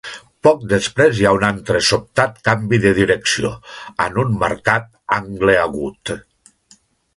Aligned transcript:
Poc 0.45 0.61
després 0.69 1.19
hi 1.19 1.27
ha 1.27 1.33
un 1.39 1.45
altre 1.49 1.81
sobtat 1.87 2.39
canvi 2.49 2.79
de 2.87 2.95
direcció, 3.01 3.53
en 4.07 4.19
un 4.25 4.35
marcat 4.47 4.91
angle 5.21 5.59
agut. 5.69 6.17